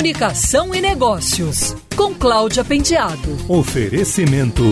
Comunicação 0.00 0.74
e 0.74 0.80
Negócios, 0.80 1.76
com 1.94 2.14
Cláudia 2.14 2.64
Penteado. 2.64 3.36
Oferecimento 3.46 4.62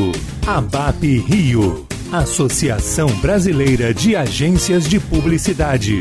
ABAP 0.47 1.19
Rio, 1.19 1.87
Associação 2.11 3.09
Brasileira 3.21 3.93
de 3.93 4.17
Agências 4.17 4.89
de 4.89 4.99
Publicidade. 4.99 6.01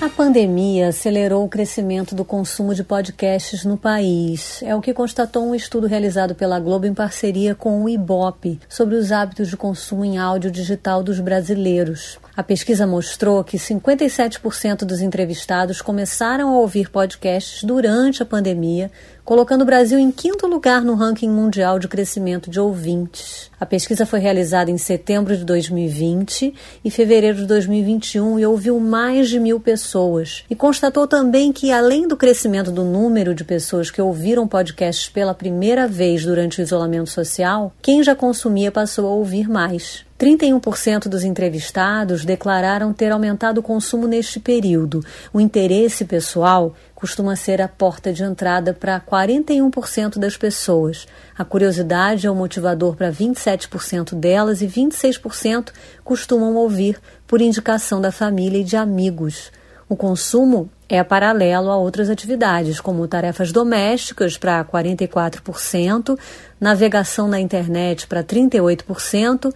A 0.00 0.08
pandemia 0.08 0.88
acelerou 0.88 1.44
o 1.44 1.48
crescimento 1.48 2.14
do 2.14 2.24
consumo 2.24 2.74
de 2.74 2.82
podcasts 2.82 3.62
no 3.62 3.76
país. 3.76 4.62
É 4.62 4.74
o 4.74 4.80
que 4.80 4.94
constatou 4.94 5.46
um 5.46 5.54
estudo 5.54 5.86
realizado 5.86 6.34
pela 6.34 6.58
Globo 6.58 6.86
em 6.86 6.94
parceria 6.94 7.54
com 7.54 7.84
o 7.84 7.88
Ibope 7.90 8.58
sobre 8.70 8.96
os 8.96 9.12
hábitos 9.12 9.48
de 9.48 9.56
consumo 9.56 10.02
em 10.02 10.16
áudio 10.16 10.50
digital 10.50 11.02
dos 11.02 11.20
brasileiros. 11.20 12.18
A 12.34 12.42
pesquisa 12.42 12.86
mostrou 12.86 13.44
que 13.44 13.58
57% 13.58 14.84
dos 14.84 15.02
entrevistados 15.02 15.82
começaram 15.82 16.48
a 16.48 16.58
ouvir 16.60 16.88
podcasts 16.88 17.62
durante 17.62 18.22
a 18.22 18.26
pandemia, 18.26 18.90
colocando 19.22 19.60
o 19.60 19.66
Brasil 19.66 19.98
em 19.98 20.10
quinto 20.10 20.46
lugar 20.46 20.82
no 20.82 20.94
ranking 20.94 21.28
mundial 21.28 21.78
de 21.78 21.88
crescimento 21.88 22.48
de 22.48 22.58
ouvintes. 22.58 23.50
A 23.60 23.66
pesquisa 23.66 24.06
foi 24.06 24.18
realizada 24.18 24.70
em 24.70 24.78
setembro 24.78 25.36
de 25.36 25.44
2020 25.44 26.54
e 26.82 26.90
fevereiro 26.90 27.36
de 27.36 27.46
2021 27.46 28.38
e 28.38 28.46
ouviu 28.46 28.80
mais 28.80 29.28
de 29.28 29.38
mil 29.38 29.60
pessoas. 29.60 30.42
E 30.48 30.56
constatou 30.56 31.06
também 31.06 31.52
que, 31.52 31.70
além 31.70 32.08
do 32.08 32.16
crescimento 32.16 32.72
do 32.72 32.82
número 32.82 33.34
de 33.34 33.44
pessoas 33.44 33.90
que 33.90 34.00
ouviram 34.00 34.48
podcasts 34.48 35.06
pela 35.06 35.34
primeira 35.34 35.86
vez 35.86 36.24
durante 36.24 36.60
o 36.60 36.62
isolamento 36.62 37.10
social, 37.10 37.74
quem 37.82 38.02
já 38.02 38.14
consumia 38.14 38.72
passou 38.72 39.06
a 39.06 39.10
ouvir 39.10 39.50
mais. 39.50 40.02
31% 40.22 41.08
dos 41.08 41.24
entrevistados 41.24 42.24
declararam 42.24 42.92
ter 42.92 43.10
aumentado 43.10 43.58
o 43.58 43.62
consumo 43.62 44.06
neste 44.06 44.38
período. 44.38 45.04
O 45.32 45.40
interesse 45.40 46.04
pessoal 46.04 46.76
costuma 46.94 47.34
ser 47.34 47.60
a 47.60 47.66
porta 47.66 48.12
de 48.12 48.22
entrada 48.22 48.72
para 48.72 49.00
41% 49.00 50.20
das 50.20 50.36
pessoas. 50.36 51.08
A 51.36 51.44
curiosidade 51.44 52.24
é 52.24 52.30
o 52.30 52.36
motivador 52.36 52.94
para 52.94 53.10
27% 53.10 54.14
delas 54.14 54.62
e 54.62 54.68
26% 54.68 55.72
costumam 56.04 56.54
ouvir 56.54 57.00
por 57.26 57.40
indicação 57.40 58.00
da 58.00 58.12
família 58.12 58.60
e 58.60 58.64
de 58.64 58.76
amigos. 58.76 59.50
O 59.88 59.96
consumo 59.96 60.70
é 60.88 61.02
paralelo 61.02 61.68
a 61.68 61.76
outras 61.76 62.08
atividades, 62.08 62.80
como 62.80 63.08
tarefas 63.08 63.50
domésticas 63.50 64.38
para 64.38 64.64
44%, 64.64 66.16
navegação 66.60 67.26
na 67.26 67.40
internet 67.40 68.06
para 68.06 68.22
38%, 68.22 69.52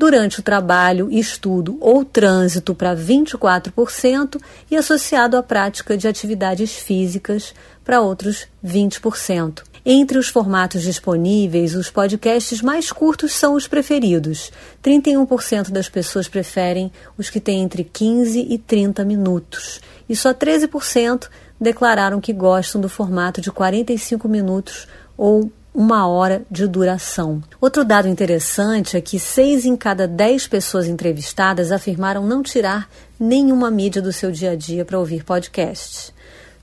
durante 0.00 0.40
o 0.40 0.42
trabalho, 0.42 1.10
estudo 1.12 1.76
ou 1.78 2.06
trânsito 2.06 2.74
para 2.74 2.96
24% 2.96 4.40
e 4.70 4.74
associado 4.74 5.36
à 5.36 5.42
prática 5.42 5.94
de 5.94 6.08
atividades 6.08 6.74
físicas 6.74 7.52
para 7.84 8.00
outros 8.00 8.48
20%. 8.64 9.62
Entre 9.84 10.16
os 10.16 10.28
formatos 10.28 10.80
disponíveis, 10.80 11.74
os 11.74 11.90
podcasts 11.90 12.62
mais 12.62 12.90
curtos 12.90 13.34
são 13.34 13.52
os 13.52 13.68
preferidos. 13.68 14.50
31% 14.82 15.70
das 15.70 15.90
pessoas 15.90 16.28
preferem 16.28 16.90
os 17.18 17.28
que 17.28 17.38
têm 17.38 17.60
entre 17.60 17.84
15 17.84 18.40
e 18.40 18.56
30 18.56 19.04
minutos. 19.04 19.82
E 20.08 20.16
só 20.16 20.32
13% 20.32 21.28
declararam 21.60 22.22
que 22.22 22.32
gostam 22.32 22.80
do 22.80 22.88
formato 22.88 23.42
de 23.42 23.52
45 23.52 24.26
minutos 24.26 24.88
ou 25.14 25.52
uma 25.74 26.06
hora 26.06 26.42
de 26.50 26.66
duração. 26.66 27.42
Outro 27.60 27.84
dado 27.84 28.08
interessante 28.08 28.96
é 28.96 29.00
que 29.00 29.18
seis 29.18 29.64
em 29.64 29.76
cada 29.76 30.06
dez 30.06 30.46
pessoas 30.46 30.86
entrevistadas 30.86 31.70
afirmaram 31.70 32.26
não 32.26 32.42
tirar 32.42 32.88
nenhuma 33.18 33.70
mídia 33.70 34.02
do 34.02 34.12
seu 34.12 34.32
dia 34.32 34.52
a 34.52 34.56
dia 34.56 34.84
para 34.84 34.98
ouvir 34.98 35.24
podcasts. 35.24 36.12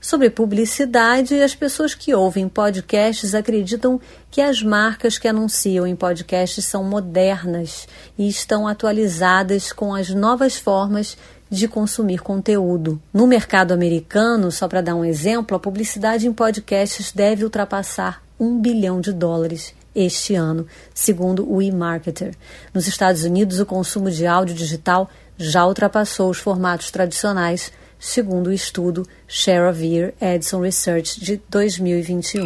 Sobre 0.00 0.30
publicidade, 0.30 1.40
as 1.42 1.56
pessoas 1.56 1.92
que 1.92 2.14
ouvem 2.14 2.48
podcasts 2.48 3.34
acreditam 3.34 4.00
que 4.30 4.40
as 4.40 4.62
marcas 4.62 5.18
que 5.18 5.26
anunciam 5.26 5.86
em 5.86 5.96
podcasts 5.96 6.64
são 6.64 6.84
modernas 6.84 7.88
e 8.16 8.28
estão 8.28 8.68
atualizadas 8.68 9.72
com 9.72 9.92
as 9.92 10.10
novas 10.10 10.56
formas 10.56 11.16
de 11.50 11.66
consumir 11.66 12.20
conteúdo. 12.20 13.00
No 13.12 13.26
mercado 13.26 13.72
americano, 13.72 14.52
só 14.52 14.68
para 14.68 14.82
dar 14.82 14.94
um 14.94 15.04
exemplo, 15.04 15.56
a 15.56 15.60
publicidade 15.60 16.28
em 16.28 16.32
podcasts 16.32 17.10
deve 17.10 17.42
ultrapassar 17.42 18.27
um 18.38 18.60
bilhão 18.60 19.00
de 19.00 19.12
dólares 19.12 19.74
este 19.94 20.34
ano, 20.34 20.66
segundo 20.94 21.50
o 21.50 21.60
eMarketer. 21.60 22.34
Nos 22.72 22.86
Estados 22.86 23.24
Unidos, 23.24 23.58
o 23.58 23.66
consumo 23.66 24.10
de 24.10 24.26
áudio 24.26 24.54
digital 24.54 25.10
já 25.36 25.66
ultrapassou 25.66 26.30
os 26.30 26.38
formatos 26.38 26.90
tradicionais, 26.90 27.72
segundo 27.98 28.48
o 28.48 28.52
estudo 28.52 29.04
Share 29.26 29.74
Ear 29.84 30.12
Edison 30.20 30.60
Research 30.60 31.20
de 31.20 31.40
2021. 31.48 32.44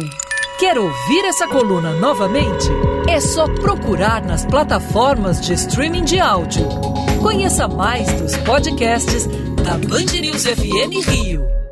Quer 0.59 0.77
ouvir 0.77 1.25
essa 1.25 1.47
coluna 1.47 1.91
novamente? 1.93 2.69
É 3.09 3.19
só 3.19 3.47
procurar 3.47 4.23
nas 4.23 4.45
plataformas 4.45 5.41
de 5.41 5.53
streaming 5.53 6.05
de 6.05 6.19
áudio. 6.19 6.67
Conheça 7.21 7.67
mais 7.67 8.07
dos 8.21 8.35
podcasts 8.37 9.27
da 9.63 9.77
Band 9.77 10.19
News 10.21 10.45
FM 10.45 11.07
Rio. 11.07 11.62